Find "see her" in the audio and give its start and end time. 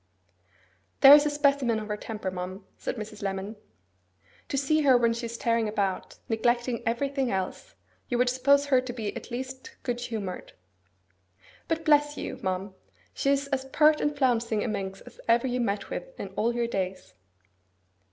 4.57-4.97